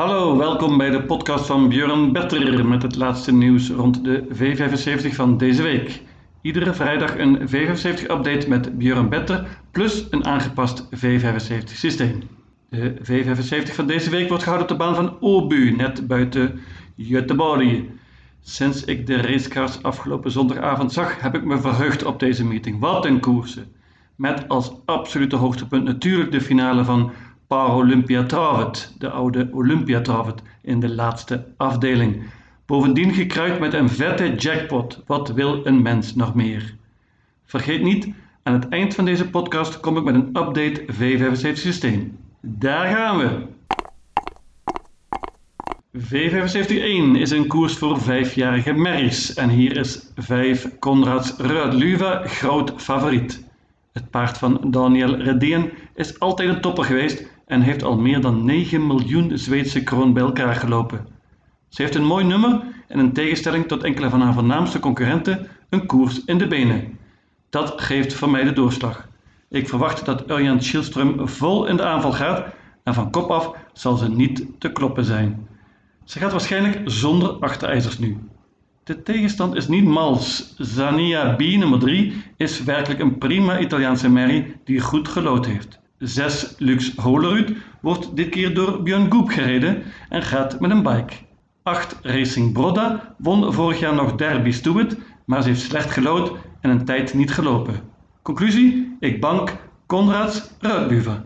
Hallo, 0.00 0.36
welkom 0.36 0.76
bij 0.76 0.90
de 0.90 1.02
podcast 1.02 1.46
van 1.46 1.68
Björn 1.68 2.12
Better 2.12 2.66
met 2.66 2.82
het 2.82 2.96
laatste 2.96 3.32
nieuws 3.32 3.70
rond 3.70 4.04
de 4.04 4.24
V75 4.28 5.14
van 5.14 5.38
deze 5.38 5.62
week. 5.62 6.02
Iedere 6.40 6.74
vrijdag 6.74 7.18
een 7.18 7.38
V75-update 7.48 8.48
met 8.48 8.78
Björn 8.78 9.08
Better 9.08 9.46
plus 9.70 10.06
een 10.10 10.24
aangepast 10.24 10.84
V75-systeem. 10.84 12.22
De 12.68 12.94
V75 13.02 13.74
van 13.74 13.86
deze 13.86 14.10
week 14.10 14.28
wordt 14.28 14.42
gehouden 14.42 14.70
op 14.70 14.78
de 14.78 14.84
baan 14.84 14.94
van 14.94 15.16
Obu, 15.20 15.70
net 15.70 16.06
buiten 16.06 16.60
Göteborg. 16.96 17.84
Sinds 18.40 18.84
ik 18.84 19.06
de 19.06 19.16
racecars 19.16 19.82
afgelopen 19.82 20.30
zondagavond 20.30 20.92
zag, 20.92 21.20
heb 21.20 21.34
ik 21.34 21.44
me 21.44 21.58
verheugd 21.58 22.04
op 22.04 22.20
deze 22.20 22.44
meeting. 22.44 22.80
Wat 22.80 23.04
een 23.04 23.20
koersen! 23.20 23.72
Met 24.16 24.48
als 24.48 24.72
absolute 24.84 25.36
hoogtepunt 25.36 25.84
natuurlijk 25.84 26.32
de 26.32 26.40
finale 26.40 26.84
van 26.84 27.12
Paralympia 27.50 28.24
Travet, 28.24 28.94
de 28.98 29.10
oude 29.10 29.48
Olympia 29.52 30.00
Travet, 30.00 30.42
in 30.62 30.80
de 30.80 30.88
laatste 30.88 31.46
afdeling. 31.56 32.22
Bovendien 32.66 33.12
gekruid 33.12 33.60
met 33.60 33.74
een 33.74 33.88
vette 33.88 34.34
jackpot. 34.34 35.02
Wat 35.06 35.28
wil 35.32 35.66
een 35.66 35.82
mens 35.82 36.14
nog 36.14 36.34
meer? 36.34 36.74
Vergeet 37.44 37.82
niet, 37.82 38.08
aan 38.42 38.52
het 38.52 38.68
eind 38.68 38.94
van 38.94 39.04
deze 39.04 39.30
podcast 39.30 39.80
kom 39.80 39.96
ik 39.96 40.04
met 40.04 40.14
een 40.14 40.26
update 40.26 40.84
V75 40.92 41.52
systeem. 41.52 42.18
Daar 42.40 42.86
gaan 42.86 43.18
we! 43.18 43.46
V75-1 45.98 47.20
is 47.20 47.30
een 47.30 47.46
koers 47.46 47.76
voor 47.76 48.00
vijfjarige 48.00 48.72
merries 48.72 49.34
en 49.34 49.48
hier 49.48 49.76
is 49.76 50.12
5 50.16 50.78
Konrads 50.78 51.36
Rudluva 51.36 52.22
groot 52.26 52.72
favoriet. 52.76 53.44
Het 53.92 54.10
paard 54.10 54.38
van 54.38 54.60
Daniel 54.66 55.16
Redeen 55.16 55.72
is 55.94 56.18
altijd 56.18 56.48
een 56.48 56.60
topper 56.60 56.84
geweest 56.84 57.38
en 57.50 57.60
heeft 57.60 57.82
al 57.82 57.96
meer 57.96 58.20
dan 58.20 58.44
9 58.44 58.86
miljoen 58.86 59.38
Zweedse 59.38 59.82
kroon 59.82 60.12
bij 60.12 60.22
elkaar 60.22 60.54
gelopen. 60.54 61.06
Ze 61.68 61.82
heeft 61.82 61.94
een 61.94 62.04
mooi 62.04 62.24
nummer 62.24 62.62
en 62.88 62.98
in 62.98 63.12
tegenstelling 63.12 63.66
tot 63.66 63.82
enkele 63.82 64.10
van 64.10 64.20
haar 64.20 64.32
voornaamste 64.32 64.78
concurrenten 64.78 65.46
een 65.68 65.86
koers 65.86 66.24
in 66.24 66.38
de 66.38 66.46
benen. 66.46 66.98
Dat 67.48 67.80
geeft 67.80 68.14
voor 68.14 68.30
mij 68.30 68.44
de 68.44 68.52
doorslag. 68.52 69.08
Ik 69.48 69.68
verwacht 69.68 70.04
dat 70.04 70.30
Urjan 70.30 70.60
Schilström 70.60 71.24
vol 71.24 71.66
in 71.66 71.76
de 71.76 71.84
aanval 71.84 72.12
gaat 72.12 72.46
en 72.82 72.94
van 72.94 73.10
kop 73.10 73.30
af 73.30 73.50
zal 73.72 73.96
ze 73.96 74.08
niet 74.08 74.46
te 74.58 74.72
kloppen 74.72 75.04
zijn. 75.04 75.48
Ze 76.04 76.18
gaat 76.18 76.32
waarschijnlijk 76.32 76.80
zonder 76.84 77.30
achterijzers 77.30 77.98
nu. 77.98 78.18
De 78.84 79.02
tegenstand 79.02 79.54
is 79.54 79.68
niet 79.68 79.84
mals. 79.84 80.54
Zania 80.56 81.34
B 81.34 81.40
nummer 81.40 81.78
3 81.78 82.22
is 82.36 82.62
werkelijk 82.62 83.00
een 83.00 83.18
prima 83.18 83.58
Italiaanse 83.58 84.10
merrie 84.10 84.54
die 84.64 84.80
goed 84.80 85.08
gelood 85.08 85.46
heeft. 85.46 85.79
6 86.00 86.54
Lux 86.58 86.92
Holerud 86.96 87.52
wordt 87.80 88.16
dit 88.16 88.28
keer 88.28 88.54
door 88.54 88.82
Björn 88.82 89.12
Goop 89.12 89.28
gereden 89.28 89.82
en 90.08 90.22
gaat 90.22 90.60
met 90.60 90.70
een 90.70 90.82
bike. 90.82 91.14
8 91.62 91.98
Racing 92.02 92.52
Broda 92.52 93.14
won 93.18 93.52
vorig 93.52 93.78
jaar 93.80 93.94
nog 93.94 94.14
Derby 94.14 94.50
Stewart, 94.50 94.96
maar 95.26 95.42
ze 95.42 95.48
heeft 95.48 95.60
slecht 95.60 95.90
gelood 95.90 96.32
en 96.60 96.70
een 96.70 96.84
tijd 96.84 97.14
niet 97.14 97.32
gelopen. 97.32 97.80
Conclusie? 98.22 98.96
Ik 99.00 99.20
bank 99.20 99.56
Konrads 99.86 100.50
Ruitbuven. 100.58 101.24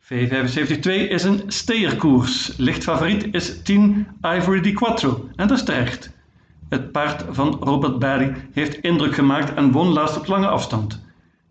V75-2 0.00 1.08
is 1.08 1.24
een 1.24 1.42
steerkoers. 1.46 2.56
Licht 2.56 2.82
favoriet 2.82 3.28
is 3.30 3.62
10 3.62 4.06
Ivory 4.22 4.60
di 4.60 4.72
Quattro 4.72 5.28
en 5.36 5.48
dat 5.48 5.58
is 5.58 5.64
terecht. 5.64 6.14
Het 6.68 6.92
paard 6.92 7.24
van 7.30 7.56
Robert 7.60 7.98
Barry 7.98 8.34
heeft 8.52 8.80
indruk 8.80 9.14
gemaakt 9.14 9.54
en 9.54 9.72
won 9.72 9.88
laatst 9.88 10.18
op 10.18 10.26
lange 10.26 10.48
afstand. 10.48 11.04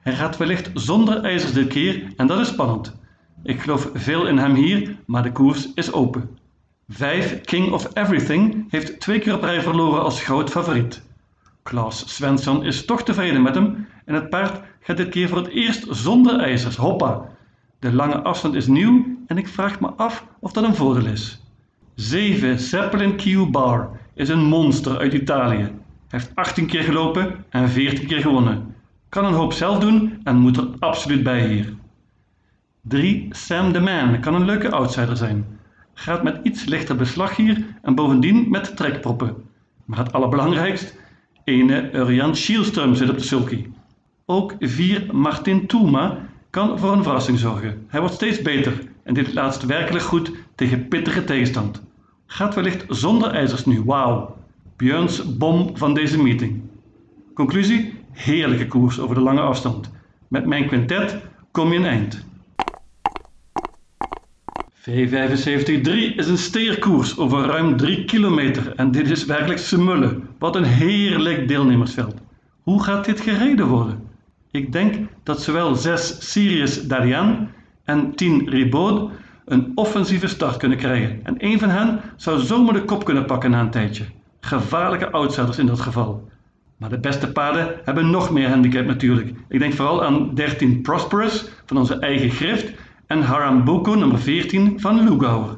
Hij 0.05 0.15
gaat 0.15 0.37
wellicht 0.37 0.69
zonder 0.73 1.23
ijzers 1.23 1.53
dit 1.53 1.67
keer 1.67 2.13
en 2.15 2.27
dat 2.27 2.39
is 2.39 2.47
spannend. 2.47 2.95
Ik 3.43 3.61
geloof 3.61 3.89
veel 3.93 4.27
in 4.27 4.37
hem 4.37 4.55
hier, 4.55 4.97
maar 5.05 5.23
de 5.23 5.31
koers 5.31 5.73
is 5.73 5.91
open. 5.91 6.29
5 6.89 7.41
King 7.41 7.71
of 7.71 7.95
Everything 7.95 8.65
heeft 8.69 8.99
twee 8.99 9.19
keer 9.19 9.35
op 9.35 9.43
rij 9.43 9.61
verloren 9.61 10.03
als 10.03 10.23
groot 10.23 10.49
favoriet. 10.49 11.01
Klaas 11.63 12.15
Svensson 12.15 12.63
is 12.63 12.85
toch 12.85 13.03
tevreden 13.03 13.41
met 13.41 13.55
hem 13.55 13.87
en 14.05 14.13
het 14.13 14.29
paard 14.29 14.61
gaat 14.79 14.97
dit 14.97 15.09
keer 15.09 15.27
voor 15.27 15.37
het 15.37 15.47
eerst 15.47 15.85
zonder 15.89 16.39
ijzers. 16.39 16.75
Hoppa! 16.75 17.29
De 17.79 17.93
lange 17.93 18.21
afstand 18.21 18.55
is 18.55 18.67
nieuw 18.67 19.05
en 19.27 19.37
ik 19.37 19.47
vraag 19.47 19.79
me 19.79 19.87
af 19.87 20.25
of 20.39 20.51
dat 20.51 20.63
een 20.63 20.75
voordeel 20.75 21.05
is. 21.05 21.41
7 21.95 22.59
Zeppelin 22.59 23.15
Q 23.15 23.51
Bar 23.51 23.99
is 24.13 24.29
een 24.29 24.43
monster 24.43 24.97
uit 24.97 25.13
Italië. 25.13 25.61
Hij 25.61 25.73
heeft 26.07 26.31
18 26.35 26.65
keer 26.65 26.83
gelopen 26.83 27.45
en 27.49 27.69
14 27.69 28.07
keer 28.07 28.21
gewonnen. 28.21 28.74
Kan 29.09 29.25
een 29.25 29.33
hoop 29.33 29.53
zelf 29.53 29.79
doen 29.79 30.19
en 30.23 30.35
moet 30.35 30.57
er 30.57 30.67
absoluut 30.79 31.23
bij 31.23 31.47
hier. 31.47 31.73
3 32.81 33.27
Sam 33.29 33.71
the 33.71 33.79
Man 33.79 34.19
kan 34.19 34.35
een 34.35 34.45
leuke 34.45 34.71
outsider 34.71 35.17
zijn. 35.17 35.45
Gaat 35.93 36.23
met 36.23 36.39
iets 36.43 36.65
lichter 36.65 36.95
beslag 36.95 37.35
hier 37.35 37.65
en 37.81 37.95
bovendien 37.95 38.49
met 38.49 38.77
trekproppen. 38.77 39.35
Maar 39.85 39.97
het 39.97 40.13
allerbelangrijkst, 40.13 40.97
ene 41.43 41.91
Urian 41.93 42.35
Schielström 42.35 42.91
zit 42.91 43.09
op 43.09 43.17
de 43.17 43.23
sulky. 43.23 43.65
Ook 44.25 44.55
4 44.59 45.15
Martin 45.15 45.67
Touma 45.67 46.17
kan 46.49 46.79
voor 46.79 46.91
een 46.91 47.03
verrassing 47.03 47.39
zorgen. 47.39 47.85
Hij 47.87 47.99
wordt 47.99 48.15
steeds 48.15 48.41
beter 48.41 48.81
en 49.03 49.13
dit 49.13 49.33
laatst 49.33 49.65
werkelijk 49.65 50.05
goed 50.05 50.31
tegen 50.55 50.87
pittige 50.87 51.23
tegenstand. 51.23 51.81
Gaat 52.25 52.55
wellicht 52.55 52.85
zonder 52.87 53.31
ijzers 53.31 53.65
nu, 53.65 53.81
wauw. 53.83 54.37
Björns 54.75 55.37
bom 55.37 55.77
van 55.77 55.93
deze 55.93 56.21
meeting. 56.21 56.61
Conclusie? 57.33 57.94
Heerlijke 58.15 58.67
koers 58.67 58.99
over 58.99 59.15
de 59.15 59.21
lange 59.21 59.41
afstand. 59.41 59.91
Met 60.27 60.45
mijn 60.45 60.67
quintet 60.67 61.17
kom 61.51 61.71
je 61.71 61.77
een 61.77 61.85
eind. 61.85 62.25
V75-3 64.89 66.15
is 66.15 66.27
een 66.27 66.37
steerkoers 66.37 67.17
over 67.17 67.45
ruim 67.45 67.77
3 67.77 68.05
kilometer 68.05 68.75
en 68.75 68.91
dit 68.91 69.09
is 69.09 69.25
werkelijk 69.25 69.59
smullen. 69.59 70.27
Wat 70.39 70.55
een 70.55 70.63
heerlijk 70.63 71.47
deelnemersveld. 71.47 72.15
Hoe 72.61 72.83
gaat 72.83 73.05
dit 73.05 73.21
gereden 73.21 73.67
worden? 73.67 74.03
Ik 74.51 74.71
denk 74.71 74.95
dat 75.23 75.41
zowel 75.41 75.75
6 75.75 76.31
Sirius 76.31 76.87
Darian 76.87 77.47
en 77.83 78.15
10 78.15 78.49
Ribaud 78.49 79.11
een 79.45 79.71
offensieve 79.75 80.27
start 80.27 80.57
kunnen 80.57 80.77
krijgen. 80.77 81.19
En 81.23 81.35
een 81.37 81.59
van 81.59 81.69
hen 81.69 82.01
zou 82.15 82.39
zomaar 82.39 82.73
de 82.73 82.85
kop 82.85 83.05
kunnen 83.05 83.25
pakken 83.25 83.51
na 83.51 83.59
een 83.59 83.69
tijdje. 83.69 84.05
Gevaarlijke 84.39 85.11
outsiders 85.11 85.57
in 85.57 85.65
dat 85.65 85.79
geval. 85.79 86.29
Maar 86.77 86.89
de 86.89 86.99
beste 86.99 87.31
paarden 87.31 87.75
hebben 87.83 88.09
nog 88.09 88.31
meer 88.31 88.49
handicap 88.49 88.85
natuurlijk. 88.85 89.33
Ik 89.49 89.59
denk 89.59 89.73
vooral 89.73 90.03
aan 90.03 90.35
13 90.35 90.81
Prosperous 90.81 91.49
van 91.65 91.77
onze 91.77 91.99
eigen 91.99 92.29
grift 92.29 92.73
en 93.07 93.21
Harambuku 93.21 93.95
nummer 93.95 94.19
14 94.19 94.79
van 94.79 95.03
Lugauer. 95.09 95.55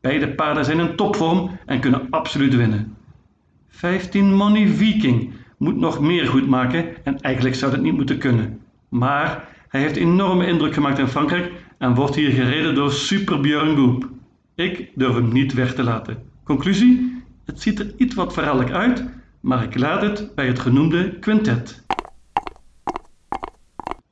Beide 0.00 0.28
paarden 0.28 0.64
zijn 0.64 0.78
in 0.78 0.96
topvorm 0.96 1.50
en 1.66 1.80
kunnen 1.80 2.06
absoluut 2.10 2.54
winnen. 2.54 2.96
15 3.68 4.34
Money 4.34 4.66
Viking 4.68 5.32
moet 5.56 5.76
nog 5.76 6.00
meer 6.00 6.26
goed 6.26 6.46
maken 6.46 7.04
en 7.04 7.20
eigenlijk 7.20 7.54
zou 7.54 7.70
dat 7.70 7.80
niet 7.80 7.96
moeten 7.96 8.18
kunnen. 8.18 8.60
Maar 8.88 9.48
hij 9.68 9.80
heeft 9.80 9.96
enorme 9.96 10.46
indruk 10.46 10.74
gemaakt 10.74 10.98
in 10.98 11.08
Frankrijk 11.08 11.52
en 11.78 11.94
wordt 11.94 12.14
hier 12.14 12.30
gereden 12.30 12.74
door 12.74 12.92
Super 12.92 13.40
Björn 13.40 13.76
Goop. 13.76 14.08
Ik 14.54 14.90
durf 14.94 15.14
hem 15.14 15.32
niet 15.32 15.52
weg 15.52 15.74
te 15.74 15.82
laten. 15.82 16.18
Conclusie? 16.44 17.22
Het 17.44 17.62
ziet 17.62 17.78
er 17.78 17.92
iets 17.96 18.14
wat 18.14 18.32
verhaaldelijk 18.32 18.72
uit, 18.72 19.04
maar 19.46 19.62
ik 19.62 19.78
laat 19.78 20.02
het 20.02 20.34
bij 20.34 20.46
het 20.46 20.58
genoemde 20.58 21.18
quintet. 21.18 21.84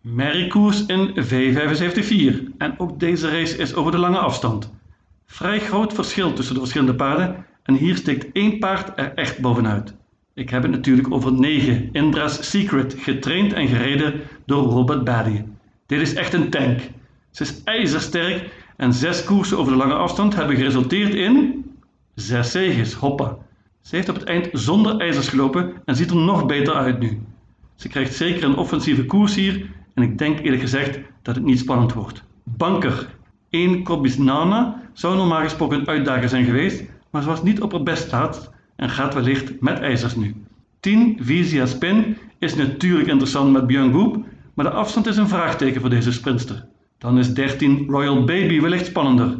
Merriekoers 0.00 0.86
in 0.86 1.10
V75-4 1.24 2.56
en 2.58 2.74
ook 2.78 3.00
deze 3.00 3.30
race 3.30 3.56
is 3.56 3.74
over 3.74 3.92
de 3.92 3.98
lange 3.98 4.18
afstand. 4.18 4.72
Vrij 5.26 5.60
groot 5.60 5.92
verschil 5.92 6.32
tussen 6.32 6.54
de 6.54 6.60
verschillende 6.60 6.94
paarden 6.94 7.46
en 7.62 7.74
hier 7.74 7.96
steekt 7.96 8.32
één 8.32 8.58
paard 8.58 8.98
er 8.98 9.14
echt 9.14 9.40
bovenuit. 9.40 9.94
Ik 10.34 10.50
heb 10.50 10.62
het 10.62 10.70
natuurlijk 10.70 11.12
over 11.12 11.32
9 11.32 11.88
Indra's 11.92 12.50
Secret, 12.50 12.96
getraind 12.98 13.52
en 13.52 13.68
gereden 13.68 14.20
door 14.46 14.62
Robert 14.62 15.04
Badie. 15.04 15.44
Dit 15.86 16.00
is 16.00 16.14
echt 16.14 16.32
een 16.32 16.50
tank. 16.50 16.80
Ze 17.30 17.42
is 17.42 17.64
ijzersterk 17.64 18.50
en 18.76 18.92
zes 18.92 19.24
koersen 19.24 19.58
over 19.58 19.72
de 19.72 19.78
lange 19.78 19.94
afstand 19.94 20.34
hebben 20.34 20.56
geresulteerd 20.56 21.14
in 21.14 21.64
zes 22.14 22.50
zegens. 22.50 22.92
Hoppa. 22.92 23.38
Ze 23.84 23.96
heeft 23.96 24.08
op 24.08 24.14
het 24.14 24.24
eind 24.24 24.48
zonder 24.52 25.00
ijzers 25.00 25.28
gelopen 25.28 25.72
en 25.84 25.96
ziet 25.96 26.10
er 26.10 26.16
nog 26.16 26.46
beter 26.46 26.74
uit 26.74 26.98
nu. 26.98 27.20
Ze 27.74 27.88
krijgt 27.88 28.14
zeker 28.14 28.44
een 28.44 28.56
offensieve 28.56 29.04
koers 29.04 29.34
hier 29.34 29.70
en 29.94 30.02
ik 30.02 30.18
denk 30.18 30.40
eerlijk 30.40 30.62
gezegd 30.62 31.00
dat 31.22 31.34
het 31.34 31.44
niet 31.44 31.58
spannend 31.58 31.92
wordt. 31.92 32.22
Banker. 32.42 33.08
1 33.50 33.82
Kobisnana 33.82 34.82
zou 34.92 35.16
normaal 35.16 35.42
gesproken 35.42 35.78
een 35.78 35.88
uitdager 35.88 36.28
zijn 36.28 36.44
geweest, 36.44 36.84
maar 37.10 37.22
ze 37.22 37.28
was 37.28 37.42
niet 37.42 37.60
op 37.60 37.72
haar 37.72 37.82
best 37.82 38.02
staat 38.02 38.50
en 38.76 38.90
gaat 38.90 39.14
wellicht 39.14 39.60
met 39.60 39.80
ijzers 39.80 40.16
nu. 40.16 40.34
10 40.80 41.18
Visia 41.20 41.66
Spin 41.66 42.16
is 42.38 42.54
natuurlijk 42.54 43.08
interessant 43.08 43.52
met 43.52 43.66
Björn 43.66 43.92
Goop, 43.92 44.24
maar 44.54 44.64
de 44.64 44.70
afstand 44.70 45.06
is 45.06 45.16
een 45.16 45.28
vraagteken 45.28 45.80
voor 45.80 45.90
deze 45.90 46.12
sprinster. 46.12 46.66
Dan 46.98 47.18
is 47.18 47.34
13 47.34 47.86
Royal 47.88 48.24
Baby 48.24 48.60
wellicht 48.60 48.86
spannender. 48.86 49.38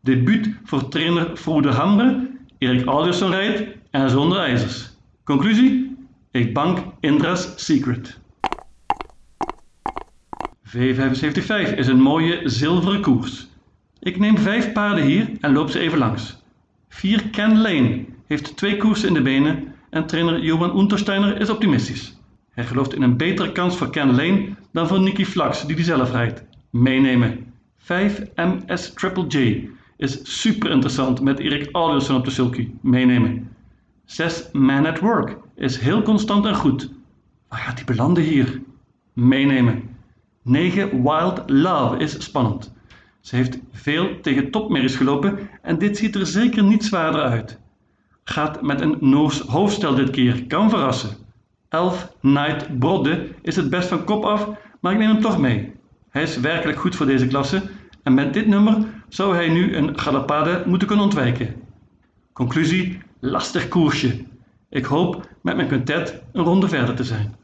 Debuut 0.00 0.50
voor 0.64 0.88
trainer 0.88 1.36
Frode 1.36 1.70
Hamre, 1.70 2.30
Erik 2.58 2.86
Alderson 2.86 3.30
rijdt 3.30 3.77
en 3.90 4.10
zonder 4.10 4.38
ijzers. 4.38 4.90
Conclusie? 5.24 5.96
Ik 6.30 6.54
bank 6.54 6.78
Indra's 7.00 7.52
Secret. 7.56 8.18
V75 10.68 11.76
is 11.76 11.86
een 11.86 12.00
mooie 12.00 12.40
zilveren 12.44 13.00
koers. 13.00 13.48
Ik 14.00 14.18
neem 14.18 14.38
vijf 14.38 14.72
paarden 14.72 15.04
hier 15.04 15.30
en 15.40 15.52
loop 15.52 15.70
ze 15.70 15.78
even 15.78 15.98
langs. 15.98 16.42
4 16.88 17.28
Ken 17.28 17.60
Lane 17.60 18.04
heeft 18.26 18.56
twee 18.56 18.76
koersen 18.76 19.08
in 19.08 19.14
de 19.14 19.22
benen 19.22 19.74
en 19.90 20.06
trainer 20.06 20.42
Johan 20.42 20.78
Untersteiner 20.78 21.40
is 21.40 21.50
optimistisch. 21.50 22.16
Hij 22.50 22.66
gelooft 22.66 22.94
in 22.94 23.02
een 23.02 23.16
betere 23.16 23.52
kans 23.52 23.76
voor 23.76 23.90
Ken 23.90 24.14
Lane 24.14 24.48
dan 24.72 24.88
voor 24.88 25.00
Nicky 25.00 25.24
Flax, 25.24 25.66
die 25.66 25.76
die 25.76 25.84
zelf 25.84 26.10
rijdt. 26.10 26.44
Meenemen. 26.70 27.52
5 27.78 28.22
MS 28.34 28.92
Triple 28.92 29.26
J 29.26 29.68
is 29.96 30.40
super 30.40 30.70
interessant 30.70 31.20
met 31.20 31.38
Erik 31.38 31.68
Alderson 31.72 32.16
op 32.16 32.24
de 32.24 32.30
sulky. 32.30 32.68
Meenemen. 32.80 33.56
6 34.08 34.48
Man 34.52 34.86
at 34.86 34.98
Work 35.00 35.36
is 35.54 35.78
heel 35.78 36.02
constant 36.02 36.46
en 36.46 36.54
goed. 36.54 36.90
Waar 37.48 37.58
gaat 37.58 37.74
hij 37.74 37.84
belanden 37.84 38.22
hier? 38.22 38.62
Meenemen. 39.12 39.96
9 40.42 41.02
Wild 41.02 41.42
Love 41.46 41.96
is 41.96 42.22
spannend. 42.24 42.72
Ze 43.20 43.36
heeft 43.36 43.58
veel 43.72 44.20
tegen 44.20 44.50
topmerries 44.50 44.96
gelopen 44.96 45.38
en 45.62 45.78
dit 45.78 45.96
ziet 45.96 46.14
er 46.14 46.26
zeker 46.26 46.62
niet 46.62 46.84
zwaarder 46.84 47.22
uit. 47.22 47.58
Gaat 48.24 48.62
met 48.62 48.80
een 48.80 48.96
Noors 49.00 49.40
hoofdstel 49.40 49.94
dit 49.94 50.10
keer, 50.10 50.46
kan 50.46 50.70
verrassen. 50.70 51.16
11 51.68 52.12
Night 52.20 52.78
Brodde 52.78 53.28
is 53.42 53.56
het 53.56 53.70
best 53.70 53.88
van 53.88 54.04
kop 54.04 54.24
af, 54.24 54.48
maar 54.80 54.92
ik 54.92 54.98
neem 54.98 55.10
hem 55.10 55.20
toch 55.20 55.38
mee. 55.38 55.72
Hij 56.10 56.22
is 56.22 56.40
werkelijk 56.40 56.78
goed 56.78 56.96
voor 56.96 57.06
deze 57.06 57.26
klasse 57.26 57.62
en 58.02 58.14
met 58.14 58.32
dit 58.34 58.46
nummer 58.46 58.76
zou 59.08 59.34
hij 59.34 59.48
nu 59.48 59.76
een 59.76 59.98
galopade 59.98 60.62
moeten 60.66 60.86
kunnen 60.88 61.04
ontwijken. 61.04 61.54
Conclusie, 62.32 62.98
lastig 63.20 63.68
koersje. 63.68 64.24
Ik 64.68 64.84
hoop 64.84 65.28
met 65.42 65.56
mijn 65.56 65.68
quintet 65.68 66.22
een 66.32 66.44
ronde 66.44 66.68
verder 66.68 66.94
te 66.94 67.04
zijn. 67.04 67.36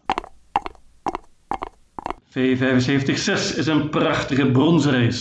V75-6 2.29 3.57
is 3.57 3.67
een 3.67 3.89
prachtige 3.89 4.51
bronzen 4.51 5.13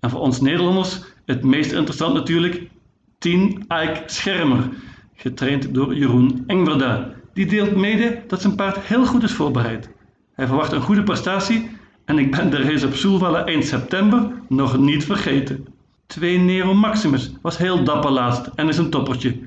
En 0.00 0.10
voor 0.10 0.20
ons 0.20 0.40
Nederlanders 0.40 1.00
het 1.24 1.44
meest 1.44 1.72
interessant 1.72 2.14
natuurlijk 2.14 2.70
10 3.18 3.64
Ike 3.68 4.02
Schermer, 4.06 4.68
getraind 5.14 5.74
door 5.74 5.94
Jeroen 5.94 6.44
Engverda. 6.46 7.10
Die 7.32 7.46
deelt 7.46 7.76
mede 7.76 8.22
dat 8.26 8.40
zijn 8.40 8.54
paard 8.54 8.78
heel 8.78 9.06
goed 9.06 9.22
is 9.22 9.32
voorbereid. 9.32 9.90
Hij 10.32 10.46
verwacht 10.46 10.72
een 10.72 10.80
goede 10.80 11.02
prestatie 11.02 11.70
en 12.04 12.18
ik 12.18 12.30
ben 12.30 12.50
de 12.50 12.62
race 12.62 12.86
op 12.86 12.94
Soelvallen 12.94 13.46
eind 13.46 13.64
september 13.64 14.32
nog 14.48 14.78
niet 14.78 15.04
vergeten. 15.04 15.66
2 16.06 16.38
Nero 16.38 16.74
Maximus 16.74 17.32
was 17.42 17.58
heel 17.58 17.84
dapper 17.84 18.10
laatst 18.10 18.50
en 18.54 18.68
is 18.68 18.78
een 18.78 18.90
toppertje. 18.90 19.38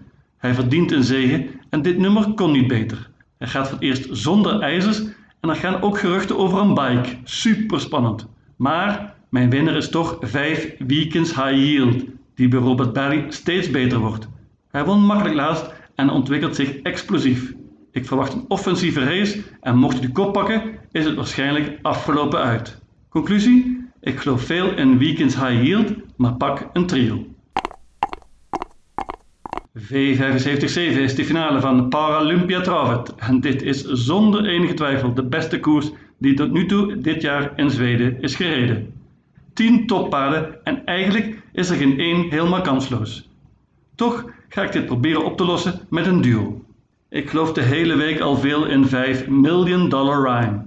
Hij 0.46 0.54
verdient 0.54 0.92
een 0.92 1.04
zegen 1.04 1.48
en 1.70 1.82
dit 1.82 1.98
nummer 1.98 2.34
kon 2.34 2.52
niet 2.52 2.68
beter. 2.68 3.10
Hij 3.38 3.48
gaat 3.48 3.68
voor 3.68 3.78
het 3.78 3.88
eerst 3.88 4.08
zonder 4.12 4.60
ijzers 4.60 5.04
en 5.40 5.50
er 5.50 5.56
gaan 5.56 5.82
ook 5.82 6.00
geruchten 6.00 6.38
over 6.38 6.60
een 6.60 6.74
bike. 6.74 7.18
Super 7.24 7.80
spannend. 7.80 8.28
Maar 8.56 9.16
mijn 9.30 9.50
winnaar 9.50 9.76
is 9.76 9.90
toch 9.90 10.18
5 10.20 10.76
Weekends 10.78 11.36
High 11.36 11.58
Yield, 11.58 12.04
die 12.36 12.48
bij 12.48 12.60
Robert 12.60 12.94
Barry 12.94 13.26
steeds 13.30 13.72
beter 13.72 14.00
wordt. 14.00 14.30
Hij 14.72 14.86
won 14.86 15.06
makkelijk 15.06 15.36
laatst 15.36 15.74
en 15.96 16.10
ontwikkelt 16.10 16.56
zich 16.56 16.76
explosief. 16.76 17.54
Ik 17.92 18.06
verwacht 18.06 18.34
een 18.34 18.46
offensieve 18.48 19.04
race 19.04 19.44
en 19.62 19.78
mocht 19.78 19.98
hij 19.98 20.08
de 20.08 20.12
kop 20.12 20.34
pakken, 20.34 20.62
is 20.92 21.06
het 21.06 21.16
waarschijnlijk 21.16 21.80
afgelopen 21.82 22.40
uit. 22.40 22.82
Conclusie? 23.10 23.88
Ik 24.02 24.20
geloof 24.20 24.42
veel 24.42 24.76
in 24.76 24.98
Weekends 24.98 25.36
High 25.36 25.64
Yield, 25.64 25.94
maar 26.16 26.34
pak 26.34 26.70
een 26.74 26.86
trio. 26.86 27.26
V75-7 29.80 29.84
is 30.76 31.16
de 31.16 31.26
finale 31.26 31.60
van 31.60 31.90
Paralympia 31.90 32.62
Travet 32.62 33.16
en 33.16 33.40
dit 33.40 33.62
is 33.62 33.84
zonder 33.84 34.46
enige 34.46 34.74
twijfel 34.74 35.14
de 35.14 35.24
beste 35.24 35.60
koers 35.60 35.92
die 36.18 36.34
tot 36.34 36.52
nu 36.52 36.66
toe 36.66 36.98
dit 36.98 37.22
jaar 37.22 37.54
in 37.56 37.70
Zweden 37.70 38.22
is 38.22 38.36
gereden. 38.36 38.94
10 39.54 39.88
toppaarden 39.88 40.64
en 40.64 40.86
eigenlijk 40.86 41.42
is 41.52 41.70
er 41.70 41.76
geen 41.76 42.00
één 42.00 42.30
helemaal 42.30 42.62
kansloos. 42.62 43.30
Toch 43.96 44.26
ga 44.50 44.64
ik 44.64 44.72
dit 44.72 44.86
proberen 44.86 45.26
op 45.26 45.38
te 45.38 45.46
lossen 45.46 45.80
met 45.90 46.06
een 46.06 46.22
duo. 46.22 46.62
Ik 47.10 47.30
geloof 47.30 47.54
de 47.54 47.62
hele 47.62 47.96
week 47.96 48.20
al 48.20 48.36
veel 48.36 48.66
in 48.66 48.86
5 48.86 49.28
Million 49.28 49.90
Dollar 49.90 50.22
Rhyme. 50.22 50.64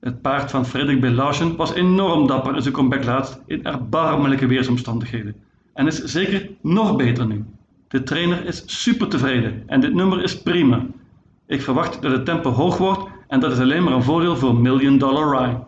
Het 0.00 0.22
paard 0.22 0.50
van 0.50 0.66
Frederik 0.66 1.00
B. 1.00 1.04
Larsen 1.04 1.56
was 1.56 1.74
enorm 1.74 2.26
dapper 2.26 2.54
in 2.54 2.62
zijn 2.62 2.74
comeback 2.74 3.04
laatst 3.04 3.40
in 3.46 3.64
erbarmelijke 3.64 4.46
weersomstandigheden 4.46 5.34
en 5.74 5.86
is 5.86 6.04
zeker 6.04 6.48
nog 6.60 6.96
beter 6.96 7.26
nu. 7.26 7.44
De 7.92 8.02
trainer 8.02 8.46
is 8.46 8.62
super 8.66 9.08
tevreden 9.08 9.62
en 9.66 9.80
dit 9.80 9.94
nummer 9.94 10.22
is 10.22 10.42
prima. 10.42 10.86
Ik 11.46 11.62
verwacht 11.62 12.02
dat 12.02 12.12
het 12.12 12.24
tempo 12.24 12.50
hoog 12.50 12.78
wordt 12.78 13.10
en 13.28 13.40
dat 13.40 13.52
is 13.52 13.58
alleen 13.58 13.82
maar 13.82 13.92
een 13.92 14.02
voordeel 14.02 14.36
voor 14.36 14.54
Million 14.54 14.98
Dollar 14.98 15.38
Rye. 15.38 15.58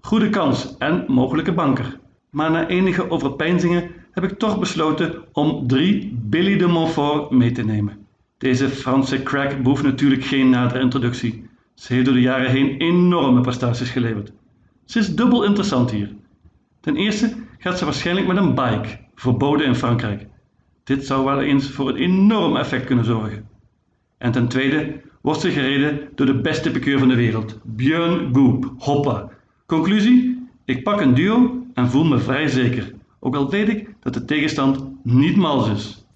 Goede 0.00 0.30
kans 0.30 0.76
en 0.78 1.04
mogelijke 1.08 1.52
banker. 1.52 1.98
Maar 2.30 2.50
na 2.50 2.68
enige 2.68 3.10
overpeinzingen 3.10 3.90
heb 4.10 4.24
ik 4.24 4.38
toch 4.38 4.58
besloten 4.58 5.22
om 5.32 5.66
3 5.66 6.18
Billy 6.22 6.58
de 6.58 6.66
Montfort 6.66 7.30
mee 7.30 7.52
te 7.52 7.64
nemen. 7.64 8.06
Deze 8.38 8.68
Franse 8.68 9.22
crack 9.22 9.62
behoeft 9.62 9.82
natuurlijk 9.82 10.24
geen 10.24 10.50
nadere 10.50 10.80
introductie. 10.80 11.48
Ze 11.74 11.92
heeft 11.92 12.04
door 12.04 12.14
de 12.14 12.20
jaren 12.20 12.50
heen 12.50 12.76
enorme 12.76 13.40
prestaties 13.40 13.90
geleverd. 13.90 14.32
Ze 14.84 14.98
is 14.98 15.14
dubbel 15.14 15.44
interessant 15.44 15.90
hier. 15.90 16.14
Ten 16.80 16.96
eerste 16.96 17.32
gaat 17.58 17.78
ze 17.78 17.84
waarschijnlijk 17.84 18.26
met 18.26 18.36
een 18.36 18.54
bike, 18.54 18.98
verboden 19.14 19.66
in 19.66 19.74
Frankrijk. 19.74 20.26
Dit 20.86 21.06
zou 21.06 21.24
wel 21.24 21.40
eens 21.40 21.70
voor 21.70 21.88
een 21.88 21.96
enorm 21.96 22.56
effect 22.56 22.84
kunnen 22.84 23.04
zorgen. 23.04 23.48
En 24.18 24.32
ten 24.32 24.48
tweede 24.48 25.00
wordt 25.20 25.40
ze 25.40 25.50
gereden 25.50 26.08
door 26.14 26.26
de 26.26 26.40
beste 26.40 26.70
pikeur 26.70 26.98
van 26.98 27.08
de 27.08 27.14
wereld, 27.14 27.60
Björn 27.64 28.34
Goop, 28.34 28.72
Hoppa. 28.78 29.28
Conclusie? 29.66 30.48
Ik 30.64 30.82
pak 30.82 31.00
een 31.00 31.14
duo 31.14 31.66
en 31.74 31.88
voel 31.90 32.04
me 32.04 32.18
vrij 32.18 32.48
zeker, 32.48 32.92
ook 33.20 33.36
al 33.36 33.50
weet 33.50 33.68
ik 33.68 33.94
dat 34.00 34.14
de 34.14 34.24
tegenstand 34.24 34.84
niet 35.02 35.36
mals 35.36 35.68
is. 35.68 36.06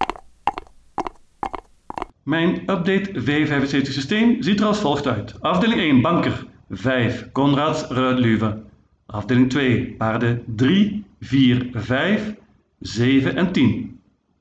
Mijn 2.23 2.55
update 2.55 3.11
V75 3.21 3.83
systeem 3.83 4.43
ziet 4.43 4.61
er 4.61 4.67
als 4.67 4.81
volgt 4.81 5.07
uit. 5.07 5.41
Afdeling 5.41 5.81
1 5.81 6.01
banker 6.01 6.47
5 6.71 7.29
Konrads 7.33 7.83
Ruidluwe. 7.83 8.63
Afdeling 9.07 9.51
2 9.51 9.95
paarden 9.99 10.43
3, 10.47 11.05
4, 11.21 11.69
5, 11.73 12.35
7 12.79 13.37
en 13.37 13.53
10. 13.53 14.00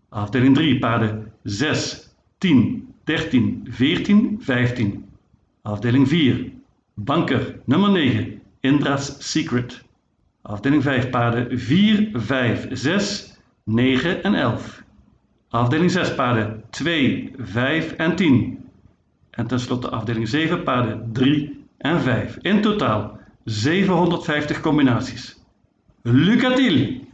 Afdeling 0.09 0.55
3 0.55 0.79
paarden 0.79 1.31
6, 1.43 2.15
10, 2.37 2.87
13, 3.03 3.63
14, 3.69 4.37
15. 4.39 5.05
Afdeling 5.61 6.07
4 6.07 6.51
banker 6.95 7.55
nummer 7.65 7.89
9 7.89 8.41
Indra's 8.59 9.15
Secret. 9.19 9.85
Afdeling 10.41 10.83
5 10.83 11.09
paarden 11.09 11.59
4, 11.59 12.09
5, 12.13 12.67
6, 12.71 13.39
9 13.63 14.21
en 14.21 14.35
11. 14.35 14.83
Afdeling 15.49 15.91
6 15.91 16.15
paarden 16.15 16.63
2, 16.69 17.31
5 17.37 17.93
en 17.95 18.15
10. 18.15 18.57
En 19.31 19.47
tenslotte 19.47 19.89
afdeling 19.89 20.27
7 20.27 20.57
paarden 20.57 21.09
3 21.13 21.49
en 21.77 21.99
5. 21.99 22.37
In 22.41 22.61
totaal 22.61 23.19
750 23.43 24.59
combinaties. 24.59 25.43
Lucatil! 26.01 27.07